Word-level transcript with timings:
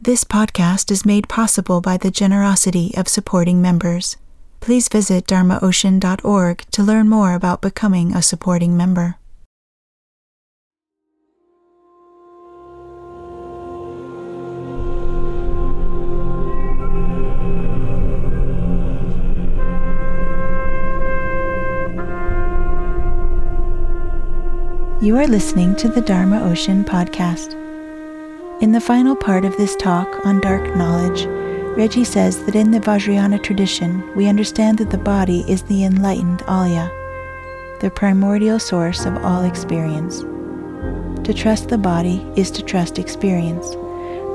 This 0.00 0.22
podcast 0.22 0.92
is 0.92 1.04
made 1.04 1.28
possible 1.28 1.80
by 1.80 1.96
the 1.96 2.12
generosity 2.12 2.94
of 2.96 3.08
supporting 3.08 3.60
members. 3.60 4.16
Please 4.60 4.88
visit 4.88 5.26
dharmaocean.org 5.26 6.64
to 6.70 6.82
learn 6.84 7.08
more 7.08 7.34
about 7.34 7.60
becoming 7.60 8.14
a 8.14 8.22
supporting 8.22 8.76
member. 8.76 9.16
You 25.02 25.16
are 25.16 25.26
listening 25.26 25.74
to 25.76 25.88
the 25.88 26.00
Dharma 26.00 26.40
Ocean 26.44 26.84
podcast. 26.84 27.67
In 28.60 28.72
the 28.72 28.80
final 28.80 29.14
part 29.14 29.44
of 29.44 29.56
this 29.56 29.76
talk 29.76 30.26
on 30.26 30.40
dark 30.40 30.74
knowledge, 30.74 31.26
Reggie 31.76 32.02
says 32.02 32.44
that 32.44 32.56
in 32.56 32.72
the 32.72 32.80
Vajrayana 32.80 33.40
tradition, 33.40 34.02
we 34.16 34.26
understand 34.26 34.78
that 34.78 34.90
the 34.90 34.98
body 34.98 35.44
is 35.48 35.62
the 35.62 35.84
enlightened 35.84 36.40
Alaya, 36.40 36.90
the 37.78 37.88
primordial 37.88 38.58
source 38.58 39.06
of 39.06 39.16
all 39.24 39.44
experience. 39.44 40.22
To 41.24 41.32
trust 41.32 41.68
the 41.68 41.78
body 41.78 42.26
is 42.34 42.50
to 42.50 42.64
trust 42.64 42.98
experience, 42.98 43.76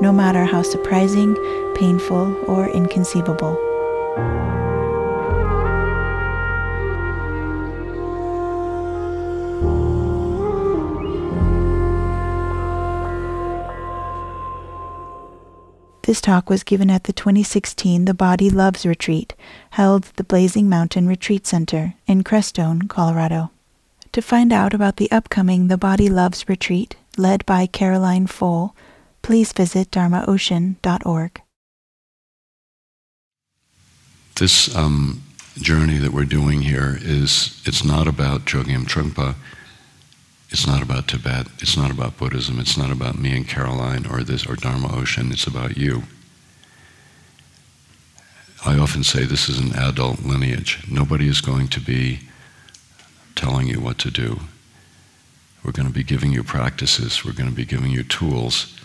no 0.00 0.10
matter 0.10 0.46
how 0.46 0.62
surprising, 0.62 1.34
painful, 1.76 2.34
or 2.46 2.70
inconceivable. 2.70 3.58
This 16.04 16.20
talk 16.20 16.50
was 16.50 16.64
given 16.64 16.90
at 16.90 17.04
the 17.04 17.14
2016 17.14 18.04
The 18.04 18.12
Body 18.12 18.50
Loves 18.50 18.84
Retreat, 18.84 19.32
held 19.70 20.04
at 20.04 20.16
the 20.16 20.24
Blazing 20.24 20.68
Mountain 20.68 21.08
Retreat 21.08 21.46
Center 21.46 21.94
in 22.06 22.22
Crestone, 22.22 22.90
Colorado. 22.90 23.50
To 24.12 24.20
find 24.20 24.52
out 24.52 24.74
about 24.74 24.98
the 24.98 25.10
upcoming 25.10 25.68
The 25.68 25.78
Body 25.78 26.10
Loves 26.10 26.46
Retreat, 26.46 26.96
led 27.16 27.46
by 27.46 27.64
Caroline 27.64 28.26
Pfohl, 28.26 28.72
please 29.22 29.54
visit 29.54 29.90
dharmaocean.org. 29.90 31.40
This 34.36 34.76
um, 34.76 35.22
journey 35.56 35.96
that 35.96 36.12
we're 36.12 36.26
doing 36.26 36.60
here 36.60 36.98
is, 37.00 37.62
it's 37.64 37.82
not 37.82 38.06
about 38.06 38.44
Chogyam 38.44 38.84
Trungpa, 38.84 39.36
it's 40.54 40.68
not 40.68 40.82
about 40.82 41.08
Tibet. 41.08 41.48
It's 41.58 41.76
not 41.76 41.90
about 41.90 42.16
Buddhism. 42.16 42.60
It's 42.60 42.76
not 42.76 42.92
about 42.92 43.18
me 43.18 43.36
and 43.36 43.48
Caroline 43.48 44.06
or 44.06 44.22
this 44.22 44.46
or 44.46 44.54
Dharma 44.54 44.96
Ocean. 44.96 45.32
It's 45.32 45.48
about 45.48 45.76
you. 45.76 46.04
I 48.64 48.78
often 48.78 49.02
say 49.02 49.24
this 49.24 49.48
is 49.48 49.58
an 49.58 49.74
adult 49.74 50.20
lineage. 50.20 50.84
Nobody 50.88 51.26
is 51.26 51.40
going 51.40 51.66
to 51.68 51.80
be 51.80 52.20
telling 53.34 53.66
you 53.66 53.80
what 53.80 53.98
to 53.98 54.12
do. 54.12 54.42
We're 55.64 55.72
going 55.72 55.88
to 55.88 55.92
be 55.92 56.04
giving 56.04 56.30
you 56.30 56.44
practices. 56.44 57.24
We're 57.24 57.32
going 57.32 57.50
to 57.50 57.56
be 57.56 57.64
giving 57.64 57.90
you 57.90 58.04
tools 58.04 58.78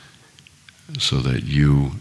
so 0.98 1.18
that 1.18 1.44
you 1.44 1.92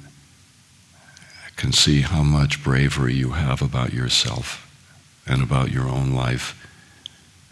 can 1.56 1.72
see 1.72 2.00
how 2.00 2.22
much 2.22 2.64
bravery 2.64 3.12
you 3.12 3.33
have 3.33 3.61
about 3.61 3.92
yourself 3.92 4.64
and 5.27 5.42
about 5.42 5.70
your 5.70 5.91
own 5.91 6.14
life 6.14 6.56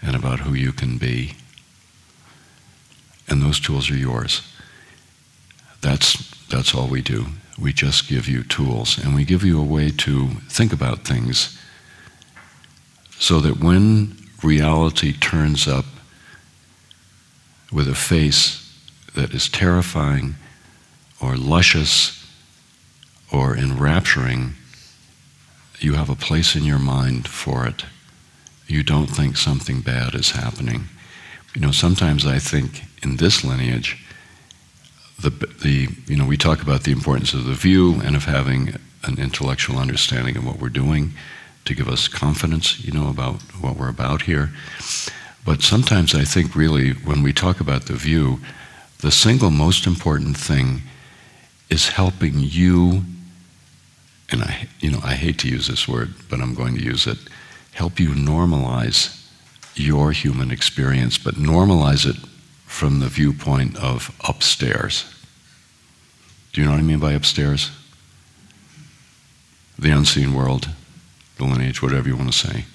and 0.00 0.16
about 0.16 0.40
who 0.40 0.54
you 0.54 0.72
can 0.72 0.96
be 0.96 1.34
and 3.28 3.42
those 3.42 3.60
tools 3.60 3.90
are 3.90 3.96
yours. 3.96 4.42
That's, 5.80 6.30
that's 6.46 6.74
all 6.74 6.88
we 6.88 7.02
do. 7.02 7.26
We 7.58 7.72
just 7.72 8.08
give 8.08 8.28
you 8.28 8.42
tools, 8.42 8.98
and 9.02 9.14
we 9.14 9.24
give 9.24 9.44
you 9.44 9.60
a 9.60 9.64
way 9.64 9.90
to 9.90 10.28
think 10.48 10.72
about 10.72 11.04
things 11.04 11.58
so 13.18 13.40
that 13.40 13.62
when 13.62 14.16
reality 14.42 15.12
turns 15.12 15.66
up 15.66 15.86
with 17.72 17.88
a 17.88 17.94
face 17.94 18.62
that 19.14 19.32
is 19.32 19.48
terrifying 19.48 20.34
or 21.20 21.36
luscious 21.36 22.26
or 23.32 23.56
enrapturing, 23.56 24.54
you 25.78 25.94
have 25.94 26.10
a 26.10 26.14
place 26.14 26.54
in 26.54 26.64
your 26.64 26.78
mind 26.78 27.26
for 27.26 27.66
it. 27.66 27.84
You 28.66 28.82
don't 28.82 29.06
think 29.06 29.36
something 29.36 29.80
bad 29.80 30.14
is 30.14 30.32
happening. 30.32 30.88
You 31.54 31.60
know, 31.60 31.70
sometimes 31.70 32.26
I 32.26 32.38
think 32.38 32.84
in 33.06 33.16
this 33.16 33.44
lineage, 33.44 34.02
the, 35.20 35.30
the, 35.30 35.88
you 36.06 36.16
know, 36.16 36.26
we 36.26 36.36
talk 36.36 36.60
about 36.60 36.82
the 36.82 36.92
importance 36.92 37.32
of 37.32 37.44
the 37.44 37.54
view 37.54 38.00
and 38.04 38.16
of 38.16 38.24
having 38.24 38.76
an 39.04 39.18
intellectual 39.18 39.78
understanding 39.78 40.36
of 40.36 40.44
what 40.44 40.58
we're 40.58 40.68
doing 40.68 41.12
to 41.64 41.74
give 41.74 41.88
us 41.88 42.08
confidence, 42.08 42.84
you 42.84 42.92
know, 42.92 43.08
about 43.08 43.40
what 43.60 43.76
we're 43.76 43.88
about 43.88 44.22
here. 44.22 44.50
But 45.44 45.62
sometimes 45.62 46.14
I 46.14 46.24
think 46.24 46.54
really 46.54 46.90
when 46.90 47.22
we 47.22 47.32
talk 47.32 47.60
about 47.60 47.86
the 47.86 47.94
view, 47.94 48.40
the 48.98 49.12
single 49.12 49.50
most 49.50 49.86
important 49.86 50.36
thing 50.36 50.82
is 51.70 51.88
helping 51.88 52.34
you, 52.36 53.02
and 54.30 54.42
I, 54.42 54.68
you 54.80 54.90
know, 54.90 55.00
I 55.02 55.14
hate 55.14 55.38
to 55.40 55.48
use 55.48 55.68
this 55.68 55.86
word, 55.88 56.14
but 56.28 56.40
I'm 56.40 56.54
going 56.54 56.76
to 56.76 56.82
use 56.82 57.06
it, 57.06 57.18
help 57.72 58.00
you 58.00 58.10
normalize 58.10 59.24
your 59.74 60.12
human 60.12 60.50
experience, 60.50 61.18
but 61.18 61.34
normalize 61.34 62.06
it 62.06 62.16
from 62.76 63.00
the 63.00 63.08
viewpoint 63.08 63.74
of 63.78 64.14
upstairs. 64.28 65.06
Do 66.52 66.60
you 66.60 66.66
know 66.66 66.74
what 66.74 66.80
I 66.80 66.82
mean 66.82 66.98
by 66.98 67.12
upstairs? 67.12 67.70
The 69.78 69.90
unseen 69.90 70.34
world, 70.34 70.68
the 71.38 71.44
lineage, 71.44 71.80
whatever 71.80 72.06
you 72.06 72.16
want 72.16 72.30
to 72.34 72.38
say. 72.38 72.66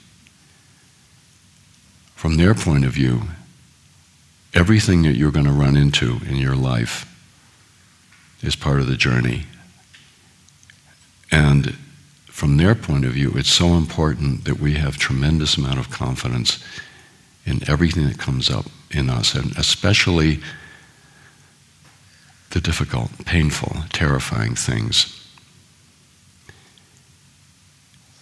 From 2.16 2.38
their 2.38 2.56
point 2.56 2.84
of 2.84 2.94
view, 2.94 3.22
everything 4.56 5.03
that 5.03 5.16
you're 5.16 5.31
going 5.31 5.45
to 5.45 5.51
run 5.51 5.78
into 5.78 6.19
in 6.28 6.35
your 6.38 6.56
life 6.56 7.06
is 8.41 8.56
part 8.56 8.79
of 8.79 8.88
the 8.88 8.97
journey. 8.97 9.45
And 11.31 11.75
from 12.25 12.57
their 12.57 12.73
point 12.73 13.06
of 13.06 13.11
view, 13.11 13.34
it's 13.35 13.51
so 13.51 13.75
important 13.75 14.45
that 14.45 14.59
we 14.59 14.73
have 14.73 14.97
tremendous 14.97 15.57
amount 15.57 15.78
of 15.78 15.91
confidence 15.91 16.57
in 17.46 17.68
everything 17.68 18.07
that 18.07 18.18
comes 18.18 18.50
up 18.50 18.66
in 18.91 19.09
us, 19.09 19.34
and 19.34 19.56
especially 19.57 20.40
the 22.52 22.62
difficult, 22.62 23.09
painful, 23.25 23.84
terrifying 23.91 24.56
things. 24.56 25.18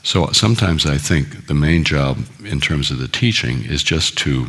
So 0.04 0.32
sometimes 0.32 0.86
I 0.86 0.98
think 0.98 1.48
the 1.48 1.54
main 1.54 1.84
job 1.84 2.20
in 2.46 2.60
terms 2.60 2.90
of 2.90 3.00
the 3.00 3.08
teaching 3.08 3.66
is 3.66 3.84
just 3.84 4.18
to 4.20 4.48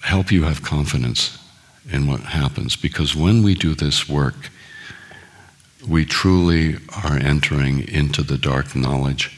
help 0.00 0.30
you 0.30 0.44
have 0.44 0.62
confidence 0.62 1.38
in 1.90 2.06
what 2.06 2.20
happens. 2.20 2.76
Because 2.76 3.16
when 3.16 3.42
we 3.42 3.54
do 3.54 3.74
this 3.74 4.08
work, 4.08 4.50
we 5.86 6.04
truly 6.04 6.76
are 7.04 7.16
entering 7.16 7.86
into 7.88 8.22
the 8.22 8.38
dark 8.38 8.74
knowledge 8.76 9.35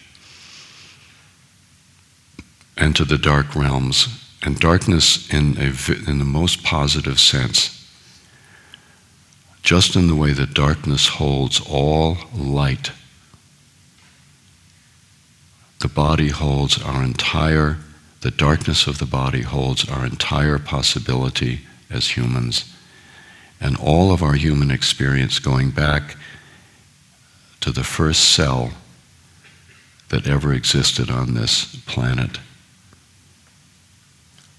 and 2.78 2.94
to 2.97 3.05
the 3.05 3.19
dark 3.19 3.55
realms. 3.55 4.09
And 4.41 4.59
darkness 4.59 5.28
in, 5.34 5.59
a, 5.59 5.72
in 6.09 6.21
the 6.21 6.25
most 6.25 6.62
positive 6.62 7.19
sense. 7.19 7.75
Just 9.62 9.97
in 9.97 10.06
the 10.06 10.15
way 10.15 10.33
that 10.33 10.55
darkness 10.55 11.09
holds 11.09 11.61
all 11.69 12.17
light, 12.33 12.93
the 15.81 15.88
body 15.88 16.28
holds 16.28 16.81
our 16.81 17.03
entire, 17.03 17.78
the 18.21 18.31
darkness 18.31 18.87
of 18.87 18.99
the 18.99 19.06
body 19.06 19.43
holds 19.43 19.88
our 19.91 20.06
entire 20.06 20.59
possibility 20.59 21.62
as 21.91 22.17
humans. 22.17 22.72
And 23.61 23.76
all 23.76 24.12
of 24.12 24.23
our 24.23 24.35
human 24.35 24.70
experience 24.70 25.41
going 25.41 25.73
back 25.73 26.17
to 27.61 27.73
the 27.73 27.85
first 27.85 28.32
cell 28.32 28.70
that 30.11 30.29
ever 30.29 30.55
existed 30.55 31.11
on 31.11 31.35
this 31.35 31.75
planet 31.87 32.38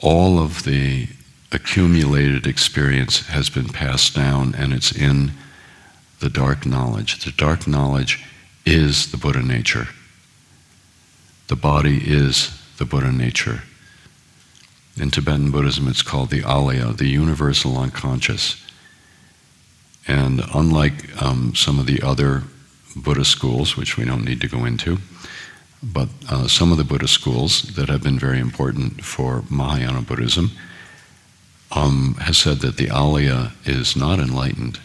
all 0.01 0.39
of 0.39 0.63
the 0.63 1.07
accumulated 1.51 2.45
experience 2.45 3.27
has 3.27 3.49
been 3.49 3.67
passed 3.67 4.15
down 4.15 4.55
and 4.55 4.73
it's 4.73 4.91
in 4.91 5.31
the 6.19 6.29
dark 6.29 6.65
knowledge. 6.65 7.23
The 7.23 7.31
dark 7.31 7.67
knowledge 7.67 8.23
is 8.65 9.11
the 9.11 9.17
Buddha 9.17 9.41
nature. 9.41 9.87
The 11.47 11.55
body 11.55 12.01
is 12.05 12.55
the 12.77 12.85
Buddha 12.85 13.11
nature. 13.11 13.63
In 14.97 15.11
Tibetan 15.11 15.51
Buddhism, 15.51 15.87
it's 15.87 16.01
called 16.01 16.29
the 16.29 16.41
Alaya, 16.41 16.95
the 16.95 17.07
universal 17.07 17.77
unconscious. 17.77 18.61
And 20.07 20.41
unlike 20.53 21.21
um, 21.21 21.55
some 21.55 21.79
of 21.79 21.85
the 21.85 22.01
other 22.01 22.43
Buddhist 22.95 23.31
schools, 23.31 23.77
which 23.77 23.97
we 23.97 24.05
don't 24.05 24.25
need 24.25 24.41
to 24.41 24.47
go 24.47 24.65
into, 24.65 24.99
but 25.81 26.09
uh, 26.29 26.47
some 26.47 26.71
of 26.71 26.77
the 26.77 26.83
Buddhist 26.83 27.13
schools 27.13 27.61
that 27.75 27.89
have 27.89 28.03
been 28.03 28.19
very 28.19 28.39
important 28.39 29.03
for 29.03 29.43
Mahayana 29.49 30.01
Buddhism 30.01 30.51
um, 31.71 32.15
has 32.21 32.37
said 32.37 32.59
that 32.59 32.77
the 32.77 32.87
Alaya 32.87 33.51
is 33.65 33.95
not 33.95 34.19
enlightened, 34.19 34.79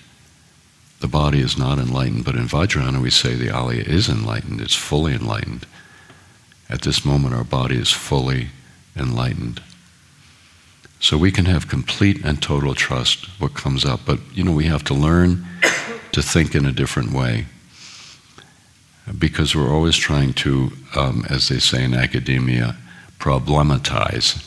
the 1.00 1.08
body 1.08 1.40
is 1.40 1.58
not 1.58 1.78
enlightened, 1.78 2.24
but 2.24 2.36
in 2.36 2.46
Vajrayana 2.46 3.02
we 3.02 3.10
say 3.10 3.34
the 3.34 3.48
Alaya 3.48 3.86
is 3.86 4.08
enlightened, 4.08 4.60
it's 4.60 4.74
fully 4.74 5.14
enlightened. 5.14 5.66
At 6.68 6.82
this 6.82 7.04
moment, 7.04 7.34
our 7.34 7.44
body 7.44 7.76
is 7.76 7.90
fully 7.90 8.48
enlightened. 8.96 9.62
So 11.00 11.18
we 11.18 11.30
can 11.30 11.44
have 11.44 11.68
complete 11.68 12.24
and 12.24 12.40
total 12.40 12.74
trust 12.74 13.26
what 13.38 13.54
comes 13.54 13.84
up, 13.84 14.00
but 14.06 14.20
you 14.32 14.44
know 14.44 14.52
we 14.52 14.64
have 14.64 14.84
to 14.84 14.94
learn 14.94 15.44
to 16.12 16.22
think 16.22 16.54
in 16.54 16.64
a 16.64 16.72
different 16.72 17.12
way 17.12 17.46
because 19.18 19.54
we're 19.54 19.72
always 19.72 19.96
trying 19.96 20.32
to, 20.34 20.72
um, 20.96 21.24
as 21.28 21.48
they 21.48 21.58
say 21.58 21.84
in 21.84 21.94
academia, 21.94 22.76
problematize 23.18 24.42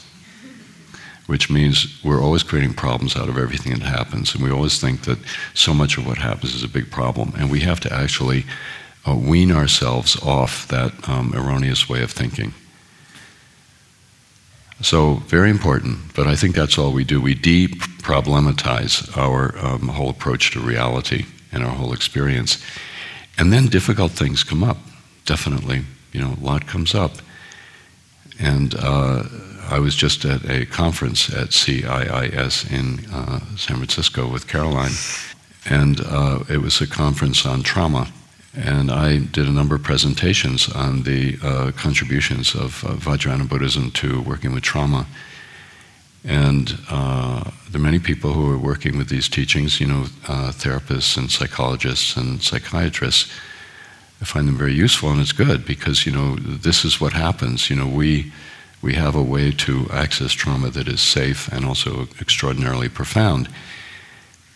which 1.27 1.49
means 1.49 2.01
we're 2.03 2.21
always 2.21 2.41
creating 2.41 2.73
problems 2.73 3.15
out 3.15 3.29
of 3.29 3.37
everything 3.37 3.73
that 3.73 3.81
happens. 3.81 4.33
And 4.33 4.43
we 4.43 4.49
always 4.49 4.79
think 4.79 5.01
that 5.01 5.19
so 5.53 5.73
much 5.73 5.97
of 5.97 6.07
what 6.07 6.17
happens 6.17 6.55
is 6.55 6.63
a 6.63 6.69
big 6.69 6.89
problem. 6.89 7.33
And 7.37 7.51
we 7.51 7.59
have 7.59 7.81
to 7.81 7.93
actually 7.93 8.45
uh, 9.05 9.15
wean 9.15 9.51
ourselves 9.51 10.15
off 10.23 10.67
that 10.69 10.93
um, 11.07 11.33
erroneous 11.35 11.87
way 11.87 12.01
of 12.01 12.11
thinking. 12.11 12.53
So, 14.79 15.15
very 15.25 15.49
important, 15.49 16.13
but 16.15 16.27
I 16.27 16.35
think 16.35 16.55
that's 16.55 16.77
all 16.77 16.93
we 16.93 17.03
do. 17.03 17.19
We 17.19 17.33
de 17.33 17.67
problematize 17.67 19.17
our 19.17 19.57
um, 19.57 19.87
whole 19.87 20.11
approach 20.11 20.51
to 20.51 20.59
reality 20.59 21.25
and 21.51 21.63
our 21.63 21.71
whole 21.71 21.93
experience. 21.93 22.63
And 23.37 23.53
then 23.53 23.67
difficult 23.67 24.11
things 24.13 24.43
come 24.43 24.63
up, 24.63 24.77
definitely. 25.25 25.83
You 26.11 26.21
know, 26.21 26.35
a 26.41 26.43
lot 26.43 26.67
comes 26.67 26.95
up. 26.95 27.11
And 28.39 28.75
uh, 28.75 29.23
I 29.69 29.79
was 29.79 29.95
just 29.95 30.23
at 30.25 30.49
a 30.49 30.65
conference 30.65 31.29
at 31.29 31.49
CIIS 31.49 32.71
in 32.71 33.05
uh, 33.11 33.39
San 33.57 33.77
Francisco 33.77 34.31
with 34.31 34.47
Caroline, 34.47 34.93
and 35.65 35.99
uh, 36.01 36.43
it 36.49 36.61
was 36.61 36.79
a 36.79 36.87
conference 36.87 37.45
on 37.45 37.63
trauma. 37.63 38.07
And 38.55 38.89
I 38.89 39.19
did 39.19 39.47
a 39.47 39.51
number 39.51 39.75
of 39.75 39.83
presentations 39.83 40.69
on 40.69 41.03
the 41.03 41.37
uh, 41.43 41.71
contributions 41.75 42.55
of 42.55 42.83
uh, 42.85 42.93
Vajrayana 42.93 43.47
Buddhism 43.47 43.91
to 43.91 44.21
working 44.21 44.53
with 44.53 44.63
trauma. 44.63 45.05
And 46.27 46.77
uh, 46.89 47.51
are 47.73 47.79
many 47.79 47.99
people 47.99 48.33
who 48.33 48.51
are 48.51 48.57
working 48.57 48.97
with 48.97 49.07
these 49.07 49.29
teachings, 49.29 49.79
you 49.79 49.87
know, 49.87 50.07
uh, 50.27 50.51
therapists 50.51 51.15
and 51.15 51.31
psychologists 51.31 52.17
and 52.17 52.43
psychiatrists. 52.43 53.31
I 54.21 54.25
find 54.25 54.45
them 54.45 54.57
very 54.57 54.73
useful, 54.73 55.09
and 55.09 55.21
it's 55.21 55.31
good 55.31 55.65
because, 55.65 56.05
you 56.05 56.11
know, 56.11 56.35
this 56.35 56.83
is 56.83 56.99
what 56.99 57.13
happens. 57.13 57.69
You 57.69 57.77
know, 57.77 57.87
we 57.87 58.33
we 58.81 58.93
have 58.95 59.15
a 59.15 59.23
way 59.23 59.51
to 59.51 59.87
access 59.91 60.33
trauma 60.33 60.69
that 60.69 60.87
is 60.87 61.01
safe 61.01 61.47
and 61.51 61.65
also 61.65 62.07
extraordinarily 62.19 62.89
profound. 62.89 63.47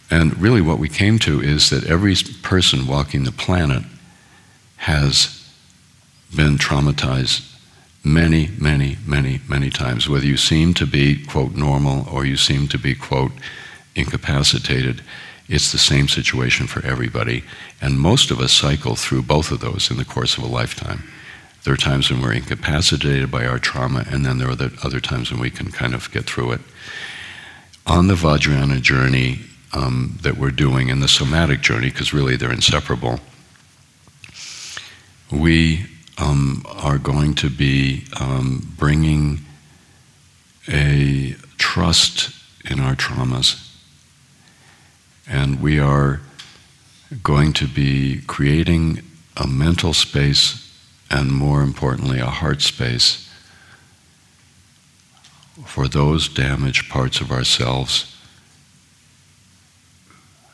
And 0.10 0.38
really, 0.38 0.62
what 0.62 0.78
we 0.78 0.90
came 0.90 1.20
to 1.20 1.42
is 1.42 1.70
that 1.70 1.86
every 1.86 2.16
person 2.44 2.86
walking 2.86 3.24
the 3.24 3.32
planet 3.32 3.84
has 4.76 5.50
been 6.36 6.58
traumatized 6.58 7.51
many, 8.04 8.50
many, 8.60 8.98
many, 9.06 9.42
many 9.48 9.70
times. 9.70 10.10
Whether 10.10 10.26
you 10.26 10.38
seem 10.38 10.74
to 10.76 10.86
be, 10.86 11.24
quote, 11.24 11.56
normal 11.56 12.08
or 12.10 12.26
you 12.26 12.38
seem 12.38 12.68
to 12.70 12.78
be, 12.78 12.96
quote, 12.96 13.32
incapacitated, 13.96 15.02
it's 15.48 15.72
the 15.72 15.78
same 15.78 16.08
situation 16.08 16.66
for 16.66 16.86
everybody. 16.86 17.44
And 17.82 18.00
most 18.00 18.32
of 18.32 18.40
us 18.40 18.54
cycle 18.54 18.96
through 18.96 19.24
both 19.24 19.52
of 19.52 19.60
those 19.60 19.92
in 19.92 19.98
the 19.98 20.06
course 20.06 20.38
of 20.38 20.44
a 20.44 20.48
lifetime. 20.48 21.04
There 21.64 21.74
are 21.74 21.78
times 21.78 22.10
when 22.10 22.22
we're 22.22 22.34
incapacitated 22.34 23.30
by 23.30 23.46
our 23.46 23.60
trauma, 23.60 24.06
and 24.10 24.26
then 24.26 24.40
there 24.40 24.50
are 24.50 24.72
other 24.84 25.00
times 25.00 25.30
when 25.30 25.40
we 25.40 25.52
can 25.52 25.72
kind 25.72 25.94
of 25.94 26.12
get 26.12 26.26
through 26.26 26.54
it. 26.54 26.62
On 27.86 28.08
the 28.08 28.16
Vajrayana 28.16 28.82
journey 28.82 29.42
um, 29.74 30.18
that 30.24 30.38
we're 30.38 30.52
doing, 30.52 30.90
and 30.90 31.04
the 31.04 31.08
somatic 31.08 31.62
journey, 31.62 31.90
because 31.90 32.14
really 32.14 32.36
they're 32.36 32.52
inseparable, 32.52 33.20
we 35.32 35.86
um, 36.22 36.64
are 36.68 37.00
going 37.00 37.34
to 37.34 37.50
be 37.50 38.04
um, 38.20 38.74
bringing 38.78 39.40
a 40.68 41.36
trust 41.58 42.30
in 42.70 42.80
our 42.80 42.96
traumas. 42.96 43.68
And 45.28 45.62
we 45.62 45.80
are 45.80 46.22
going 47.24 47.54
to 47.54 47.68
be 47.68 48.22
creating 48.28 49.02
a 49.36 49.48
mental 49.48 49.94
space 49.94 50.72
and 51.10 51.32
more 51.32 51.62
importantly, 51.62 52.20
a 52.20 52.28
heart 52.28 52.62
space 52.62 53.28
for 55.66 55.88
those 55.88 56.30
damaged 56.30 56.90
parts 56.90 57.20
of 57.20 57.32
ourselves 57.32 58.16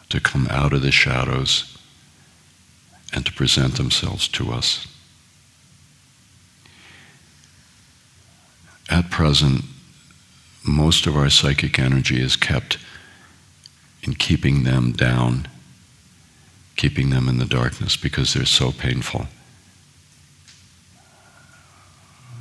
to 0.10 0.20
come 0.20 0.48
out 0.50 0.74
of 0.74 0.82
the 0.82 0.92
shadows 0.92 1.78
and 3.14 3.26
to 3.26 3.34
present 3.34 3.76
themselves 3.76 4.28
to 4.30 4.52
us. 4.52 4.88
At 8.90 9.10
present, 9.10 9.66
most 10.64 11.08
of 11.08 11.16
our 11.16 11.30
psychic 11.30 11.80
energy 11.80 12.22
is 12.22 12.36
kept 12.36 12.78
in 14.04 14.16
keeping 14.16 14.64
them 14.64 14.92
down, 14.92 15.48
keeping 16.76 17.10
them 17.10 17.28
in 17.28 17.38
the 17.38 17.46
darkness 17.46 17.98
because 17.98 18.34
they're 18.34 18.46
so 18.46 18.72
painful. 18.72 19.28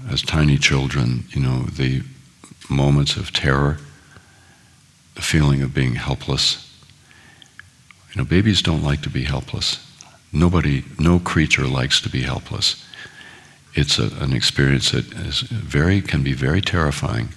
as 0.08 0.22
tiny 0.22 0.56
children, 0.56 1.25
you 1.31 1.40
know, 1.40 1.62
the 1.64 2.02
moments 2.69 3.16
of 3.16 3.32
terror, 3.32 3.78
the 5.14 5.22
feeling 5.22 5.62
of 5.62 5.75
being 5.75 5.94
helpless. 5.94 6.62
You 8.12 8.22
know, 8.22 8.25
babies 8.25 8.62
don't 8.62 8.82
like 8.82 9.02
to 9.02 9.10
be 9.10 9.25
helpless. 9.25 9.84
Nobody, 10.32 10.84
no 10.99 11.19
creature 11.19 11.66
likes 11.66 12.00
to 12.02 12.08
be 12.08 12.22
helpless. 12.22 12.84
It's 13.76 13.99
a, 13.99 14.11
an 14.20 14.32
experience 14.32 14.90
that 14.90 15.12
is 15.12 15.43
very, 15.43 16.00
can 16.00 16.23
be 16.23 16.32
very 16.32 16.61
terrifying. 16.61 17.28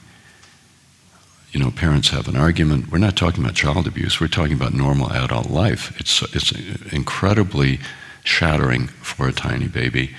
You 1.51 1.59
know, 1.59 1.71
parents 1.71 2.09
have 2.09 2.27
an 2.27 2.35
argument. 2.35 2.91
We're 2.91 2.97
not 2.97 3.15
talking 3.15 3.43
about 3.43 3.55
child 3.55 3.85
abuse. 3.87 4.19
We're 4.19 4.27
talking 4.27 4.53
about 4.53 4.73
normal 4.73 5.11
adult 5.11 5.49
life. 5.49 5.99
It's, 5.99 6.21
it's 6.33 6.51
incredibly 6.91 7.79
shattering 8.23 8.87
for 8.87 9.27
a 9.27 9.33
tiny 9.33 9.67
baby 9.67 10.15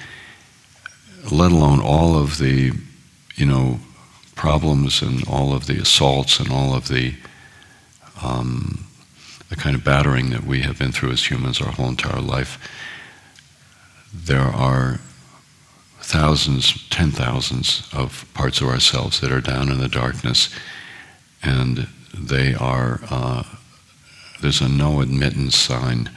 let 1.30 1.52
alone 1.52 1.80
all 1.80 2.16
of 2.16 2.38
the, 2.38 2.72
you 3.36 3.46
know, 3.46 3.80
problems 4.34 5.02
and 5.02 5.26
all 5.28 5.52
of 5.52 5.66
the 5.66 5.78
assaults 5.78 6.40
and 6.40 6.50
all 6.50 6.74
of 6.74 6.88
the 6.88 7.14
um, 8.22 8.86
the 9.48 9.56
kind 9.56 9.74
of 9.74 9.82
battering 9.82 10.30
that 10.30 10.44
we 10.44 10.60
have 10.60 10.78
been 10.78 10.92
through 10.92 11.10
as 11.10 11.30
humans 11.30 11.60
our 11.60 11.72
whole 11.72 11.88
entire 11.88 12.20
life. 12.20 12.58
There 14.14 14.40
are 14.40 15.00
thousands, 16.00 16.88
ten 16.88 17.10
thousands 17.10 17.88
of 17.92 18.26
parts 18.34 18.60
of 18.60 18.68
ourselves 18.68 19.20
that 19.20 19.32
are 19.32 19.40
down 19.40 19.70
in 19.70 19.78
the 19.78 19.88
darkness, 19.88 20.54
and 21.42 21.88
they 22.14 22.54
are. 22.54 23.00
Uh, 23.08 23.44
there's 24.40 24.60
a 24.60 24.68
no 24.68 25.00
admittance 25.00 25.56
sign 25.56 26.10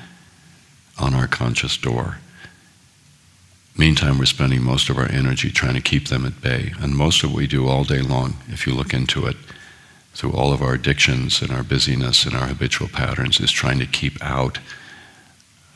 on 0.98 1.14
our 1.14 1.28
conscious 1.28 1.78
door. 1.78 2.18
Meantime, 3.76 4.20
we're 4.20 4.26
spending 4.26 4.64
most 4.64 4.90
of 4.90 4.98
our 4.98 5.10
energy 5.10 5.52
trying 5.52 5.74
to 5.74 5.82
keep 5.82 6.08
them 6.08 6.26
at 6.26 6.42
bay. 6.42 6.74
And 6.80 6.96
most 6.96 7.24
of 7.24 7.32
what 7.32 7.38
we 7.38 7.48
do 7.48 7.68
all 7.68 7.84
day 7.84 8.02
long, 8.02 8.36
if 8.48 8.68
you 8.68 8.74
look 8.74 8.94
into 8.94 9.26
it, 9.26 9.36
through 10.14 10.34
all 10.34 10.54
of 10.54 10.62
our 10.62 10.76
addictions 10.76 11.42
and 11.42 11.52
our 11.52 11.64
busyness 11.64 12.26
and 12.26 12.36
our 12.36 12.48
habitual 12.48 12.88
patterns, 12.88 13.40
is 13.40 13.52
trying 13.52 13.80
to 13.80 13.88
keep 13.88 14.24
out 14.24 14.60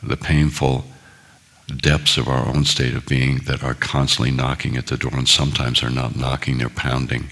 the 0.00 0.16
painful 0.16 0.84
depths 1.76 2.16
of 2.16 2.28
our 2.28 2.46
own 2.46 2.64
state 2.64 2.94
of 2.94 3.06
being 3.06 3.38
that 3.44 3.62
are 3.62 3.74
constantly 3.74 4.30
knocking 4.30 4.76
at 4.76 4.86
the 4.86 4.96
door. 4.96 5.14
And 5.14 5.28
sometimes 5.28 5.80
they're 5.80 5.90
not 5.90 6.16
knocking, 6.16 6.58
they're 6.58 6.68
pounding. 6.68 7.28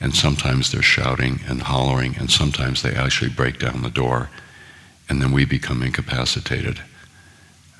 And 0.00 0.14
sometimes 0.14 0.72
they're 0.72 0.82
shouting 0.82 1.40
and 1.46 1.62
hollering. 1.62 2.16
And 2.16 2.30
sometimes 2.30 2.82
they 2.82 2.94
actually 2.94 3.30
break 3.30 3.58
down 3.58 3.82
the 3.82 3.90
door. 3.90 4.30
And 5.08 5.20
then 5.20 5.32
we 5.32 5.44
become 5.44 5.82
incapacitated 5.82 6.80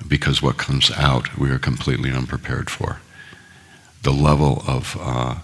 because 0.07 0.41
what 0.41 0.57
comes 0.57 0.91
out 0.91 1.37
we 1.37 1.49
are 1.49 1.59
completely 1.59 2.11
unprepared 2.11 2.69
for. 2.69 3.01
The 4.03 4.11
level 4.11 4.63
of 4.67 4.97
uh, 4.99 5.35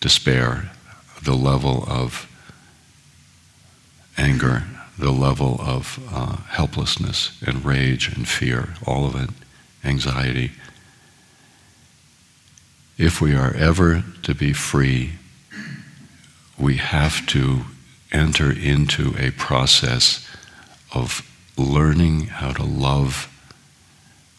despair, 0.00 0.70
the 1.22 1.34
level 1.34 1.84
of 1.88 2.30
anger, 4.16 4.64
the 4.98 5.10
level 5.10 5.60
of 5.60 5.98
uh, 6.12 6.36
helplessness 6.48 7.40
and 7.44 7.64
rage 7.64 8.14
and 8.14 8.28
fear, 8.28 8.74
all 8.86 9.06
of 9.06 9.14
it, 9.16 9.30
anxiety. 9.84 10.52
If 12.96 13.20
we 13.20 13.34
are 13.34 13.54
ever 13.54 14.04
to 14.22 14.34
be 14.34 14.52
free, 14.52 15.12
we 16.58 16.76
have 16.76 17.26
to 17.28 17.64
enter 18.12 18.52
into 18.52 19.14
a 19.18 19.32
process 19.32 20.26
of 20.94 21.28
learning 21.56 22.26
how 22.26 22.52
to 22.52 22.62
love 22.62 23.28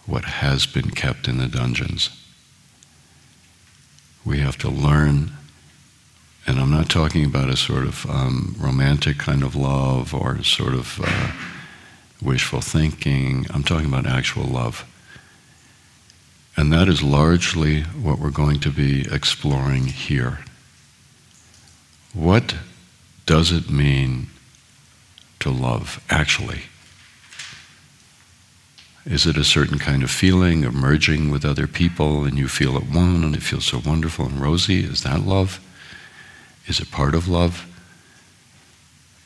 what 0.05 0.23
has 0.25 0.65
been 0.65 0.91
kept 0.91 1.27
in 1.27 1.37
the 1.37 1.47
dungeons. 1.47 2.09
We 4.23 4.39
have 4.39 4.57
to 4.59 4.69
learn, 4.69 5.33
and 6.47 6.59
I'm 6.59 6.69
not 6.69 6.89
talking 6.89 7.25
about 7.25 7.49
a 7.49 7.57
sort 7.57 7.83
of 7.83 8.05
um, 8.09 8.55
romantic 8.59 9.17
kind 9.17 9.41
of 9.41 9.55
love 9.55 10.13
or 10.13 10.43
sort 10.43 10.73
of 10.73 11.01
uh, 11.03 11.31
wishful 12.21 12.61
thinking. 12.61 13.47
I'm 13.49 13.63
talking 13.63 13.87
about 13.87 14.05
actual 14.05 14.43
love. 14.43 14.85
And 16.55 16.71
that 16.71 16.87
is 16.87 17.01
largely 17.01 17.81
what 17.81 18.19
we're 18.19 18.29
going 18.29 18.59
to 18.61 18.69
be 18.69 19.05
exploring 19.11 19.87
here. 19.87 20.39
What 22.13 22.55
does 23.25 23.51
it 23.51 23.69
mean 23.69 24.27
to 25.39 25.49
love, 25.49 26.01
actually? 26.09 26.61
Is 29.05 29.25
it 29.27 29.37
a 29.37 29.43
certain 29.43 29.77
kind 29.77 30.01
of 30.01 30.09
feeling 30.09 30.63
of 30.63 30.73
merging 30.73 31.29
with 31.29 31.43
other 31.43 31.67
people 31.67 32.23
and 32.23 32.37
you 32.37 32.47
feel 32.47 32.77
at 32.77 32.89
one 32.89 33.23
and 33.23 33.35
it 33.35 33.43
feels 33.43 33.65
so 33.65 33.81
wonderful 33.85 34.25
and 34.25 34.41
rosy? 34.41 34.83
Is 34.83 35.03
that 35.03 35.21
love? 35.21 35.59
Is 36.67 36.79
it 36.79 36.91
part 36.91 37.13
of 37.13 37.27
love? 37.27 37.67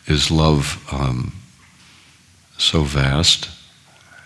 Is 0.08 0.32
love 0.32 0.86
um, 0.92 1.34
so 2.58 2.84
vast 2.84 3.50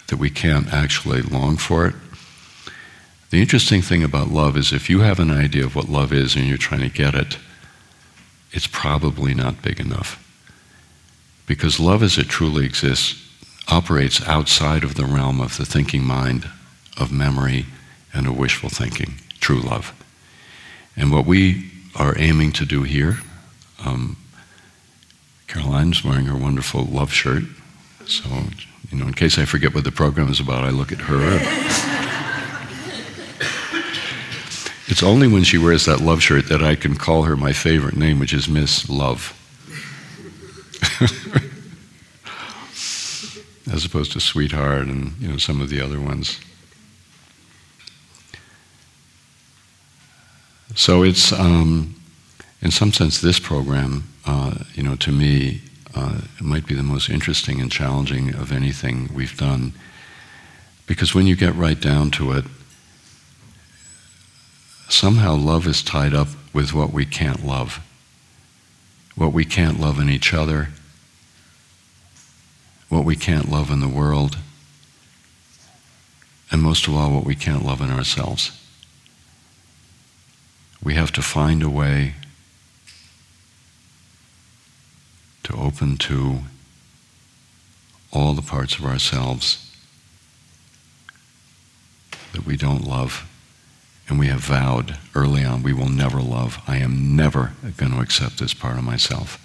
that 0.07 0.17
we 0.17 0.29
can't 0.29 0.71
actually 0.73 1.21
long 1.21 1.57
for 1.57 1.85
it? 1.85 1.95
The 3.29 3.41
interesting 3.41 3.81
thing 3.81 4.03
about 4.03 4.29
love 4.29 4.55
is 4.55 4.71
if 4.71 4.89
you 4.89 5.01
have 5.01 5.19
an 5.19 5.31
idea 5.31 5.65
of 5.65 5.75
what 5.75 5.89
love 5.89 6.13
is 6.13 6.35
and 6.35 6.45
you're 6.45 6.57
trying 6.57 6.81
to 6.81 6.89
get 6.89 7.15
it, 7.15 7.37
it's 8.51 8.67
probably 8.67 9.33
not 9.33 9.61
big 9.63 9.79
enough. 9.79 10.19
Because 11.47 11.79
love 11.79 12.03
as 12.03 12.17
it 12.17 12.29
truly 12.29 12.65
exists 12.65 13.19
operates 13.67 14.25
outside 14.27 14.83
of 14.83 14.95
the 14.95 15.05
realm 15.05 15.41
of 15.41 15.57
the 15.57 15.65
thinking 15.65 16.03
mind, 16.03 16.47
of 16.97 17.11
memory, 17.11 17.65
and 18.13 18.27
of 18.27 18.37
wishful 18.37 18.69
thinking, 18.69 19.15
true 19.39 19.59
love. 19.59 19.93
And 20.95 21.11
what 21.11 21.25
we 21.25 21.71
are 21.95 22.17
aiming 22.17 22.51
to 22.53 22.65
do 22.65 22.83
here, 22.83 23.19
um, 23.85 24.17
Caroline's 25.47 26.03
wearing 26.03 26.25
her 26.25 26.37
wonderful 26.37 26.83
love 26.85 27.11
shirt. 27.13 27.43
So, 28.07 28.29
you 28.91 28.97
know, 28.97 29.07
in 29.07 29.13
case 29.13 29.37
I 29.37 29.45
forget 29.45 29.73
what 29.73 29.83
the 29.83 29.91
program 29.91 30.29
is 30.29 30.39
about, 30.39 30.63
I 30.63 30.69
look 30.69 30.91
at 30.91 30.99
her. 30.99 31.89
It's 34.87 35.01
only 35.01 35.27
when 35.27 35.43
she 35.43 35.57
wears 35.57 35.85
that 35.85 36.01
love 36.01 36.21
shirt 36.21 36.49
that 36.49 36.61
I 36.61 36.75
can 36.75 36.95
call 36.95 37.23
her 37.23 37.35
my 37.37 37.51
favorite 37.51 37.95
name, 37.95 38.19
which 38.19 38.33
is 38.33 38.47
Miss 38.49 38.87
Love. 38.89 39.33
As 43.73 43.85
opposed 43.85 44.11
to 44.11 44.19
Sweetheart 44.19 44.87
and 44.87 45.13
you 45.19 45.29
know 45.29 45.37
some 45.37 45.61
of 45.61 45.69
the 45.69 45.81
other 45.81 45.99
ones. 45.99 46.39
So 50.75 51.03
it's, 51.03 51.31
um, 51.31 51.95
in 52.61 52.71
some 52.71 52.91
sense, 52.91 53.21
this 53.21 53.39
program, 53.39 54.05
uh, 54.25 54.55
you 54.73 54.83
know, 54.83 54.95
to 54.97 55.11
me, 55.11 55.61
uh, 55.95 56.21
might 56.41 56.65
be 56.65 56.73
the 56.73 56.83
most 56.83 57.09
interesting 57.09 57.61
and 57.61 57.71
challenging 57.71 58.33
of 58.33 58.51
anything 58.51 59.09
we've 59.13 59.37
done, 59.37 59.73
because 60.87 61.13
when 61.13 61.27
you 61.27 61.35
get 61.35 61.53
right 61.55 61.79
down 61.79 62.09
to 62.11 62.31
it, 62.31 62.45
somehow 64.89 65.35
love 65.35 65.67
is 65.67 65.83
tied 65.83 66.13
up 66.13 66.29
with 66.51 66.73
what 66.73 66.91
we 66.91 67.05
can't 67.05 67.45
love. 67.45 67.79
What 69.15 69.31
we 69.31 69.45
can't 69.45 69.79
love 69.79 69.99
in 69.99 70.09
each 70.09 70.33
other, 70.33 70.69
what 72.89 73.05
we 73.05 73.15
can't 73.15 73.49
love 73.49 73.69
in 73.69 73.79
the 73.79 73.87
world, 73.87 74.37
and 76.51 76.63
most 76.63 76.87
of 76.87 76.95
all, 76.95 77.13
what 77.13 77.25
we 77.25 77.35
can't 77.35 77.63
love 77.63 77.79
in 77.79 77.91
ourselves. 77.91 78.59
We 80.83 80.95
have 80.95 81.11
to 81.13 81.21
find 81.21 81.63
a 81.63 81.69
way 81.69 82.15
to 85.43 85.55
open 85.55 85.97
to 85.97 86.39
all 88.11 88.33
the 88.33 88.41
parts 88.41 88.77
of 88.77 88.85
ourselves 88.85 89.71
that 92.33 92.45
we 92.45 92.57
don't 92.57 92.85
love. 92.85 93.29
And 94.09 94.19
we 94.19 94.27
have 94.27 94.41
vowed 94.41 94.97
early 95.15 95.45
on 95.45 95.63
we 95.63 95.71
will 95.71 95.89
never 95.89 96.21
love. 96.21 96.61
I 96.67 96.77
am 96.77 97.15
never 97.15 97.53
going 97.77 97.93
to 97.93 97.99
accept 97.99 98.39
this 98.39 98.53
part 98.53 98.77
of 98.77 98.83
myself. 98.83 99.39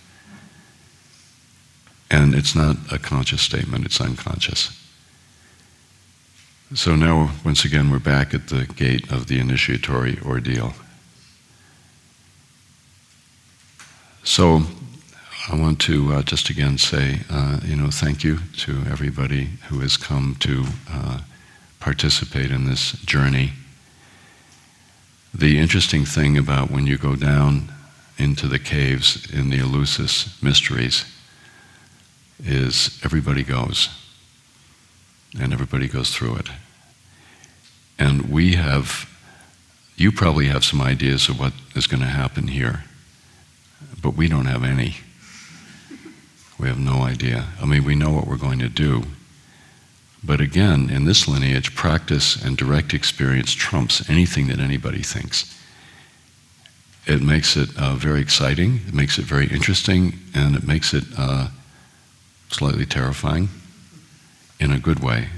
And 2.10 2.34
it's 2.34 2.56
not 2.56 2.76
a 2.90 2.98
conscious 2.98 3.42
statement, 3.42 3.84
it's 3.84 4.00
unconscious. 4.00 4.74
So 6.74 6.96
now, 6.96 7.32
once 7.44 7.64
again, 7.64 7.90
we're 7.90 7.98
back 7.98 8.34
at 8.34 8.48
the 8.48 8.66
gate 8.66 9.10
of 9.12 9.26
the 9.26 9.38
initiatory 9.38 10.18
ordeal. 10.24 10.74
So 14.28 14.60
I 15.50 15.56
want 15.56 15.80
to 15.80 16.12
uh, 16.12 16.22
just 16.22 16.50
again 16.50 16.76
say, 16.76 17.20
uh, 17.30 17.60
you 17.64 17.74
know, 17.74 17.88
thank 17.90 18.22
you 18.22 18.40
to 18.58 18.82
everybody 18.90 19.44
who 19.68 19.80
has 19.80 19.96
come 19.96 20.36
to 20.40 20.66
uh, 20.92 21.20
participate 21.80 22.50
in 22.50 22.66
this 22.66 22.92
journey. 23.06 23.52
The 25.32 25.58
interesting 25.58 26.04
thing 26.04 26.36
about 26.36 26.70
when 26.70 26.86
you 26.86 26.98
go 26.98 27.16
down 27.16 27.72
into 28.18 28.46
the 28.46 28.58
caves 28.58 29.26
in 29.32 29.48
the 29.48 29.60
Eleusis 29.60 30.40
mysteries 30.42 31.06
is 32.44 33.00
everybody 33.02 33.42
goes, 33.42 33.88
and 35.40 35.54
everybody 35.54 35.88
goes 35.88 36.14
through 36.14 36.36
it. 36.36 36.50
And 37.98 38.28
we 38.28 38.56
have, 38.56 39.08
you 39.96 40.12
probably 40.12 40.48
have 40.48 40.66
some 40.66 40.82
ideas 40.82 41.30
of 41.30 41.40
what 41.40 41.54
is 41.74 41.86
going 41.86 42.02
to 42.02 42.06
happen 42.06 42.48
here, 42.48 42.84
but 44.02 44.14
we 44.14 44.28
don't 44.28 44.46
have 44.46 44.64
any. 44.64 44.96
We 46.58 46.68
have 46.68 46.78
no 46.78 47.02
idea. 47.02 47.46
I 47.60 47.66
mean, 47.66 47.84
we 47.84 47.94
know 47.94 48.10
what 48.10 48.26
we're 48.26 48.36
going 48.36 48.58
to 48.58 48.68
do, 48.68 49.04
but 50.22 50.40
again, 50.40 50.90
in 50.90 51.04
this 51.04 51.28
lineage, 51.28 51.74
practice 51.74 52.36
and 52.42 52.56
direct 52.56 52.92
experience 52.92 53.52
trumps 53.52 54.08
anything 54.10 54.48
that 54.48 54.58
anybody 54.58 55.02
thinks. 55.02 55.54
It 57.06 57.22
makes 57.22 57.56
it 57.56 57.70
uh, 57.78 57.94
very 57.94 58.20
exciting, 58.20 58.80
it 58.86 58.94
makes 58.94 59.18
it 59.18 59.24
very 59.24 59.46
interesting, 59.46 60.18
and 60.34 60.56
it 60.56 60.66
makes 60.66 60.92
it 60.92 61.04
uh, 61.16 61.48
slightly 62.50 62.84
terrifying 62.84 63.48
in 64.60 64.72
a 64.72 64.78
good 64.78 65.00
way. 65.00 65.28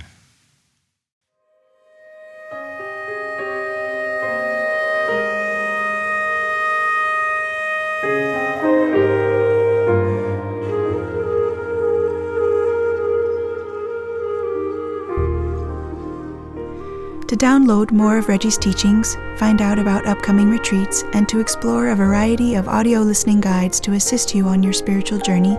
To 17.30 17.37
download 17.37 17.92
more 17.92 18.18
of 18.18 18.26
Reggie's 18.26 18.58
teachings, 18.58 19.14
find 19.37 19.62
out 19.62 19.78
about 19.78 20.04
upcoming 20.04 20.50
retreats, 20.50 21.04
and 21.12 21.28
to 21.28 21.38
explore 21.38 21.90
a 21.90 21.94
variety 21.94 22.56
of 22.56 22.66
audio 22.66 23.02
listening 23.02 23.40
guides 23.40 23.78
to 23.82 23.92
assist 23.92 24.34
you 24.34 24.49
on 24.49 24.64
your 24.64 24.72
spiritual 24.72 25.20
journey, 25.20 25.56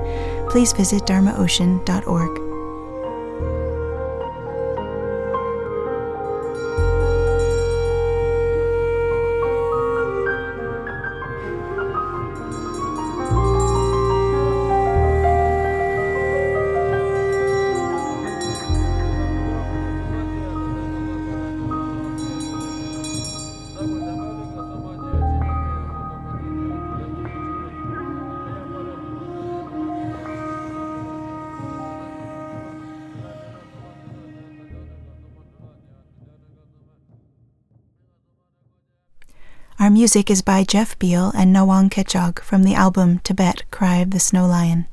please 0.50 0.74
visit 0.74 1.04
dharmaocean.org. 1.04 2.51
Music 39.92 40.32
is 40.32 40.42
by 40.42 40.64
Jeff 40.64 40.98
Beal 41.00 41.34
and 41.36 41.54
Nawang 41.54 41.90
Khechog 41.90 42.40
from 42.40 42.64
the 42.64 42.74
album 42.74 43.20
Tibet 43.26 43.64
Cry 43.72 43.98
of 43.98 44.12
the 44.12 44.22
Snow 44.22 44.48
Lion. 44.48 44.88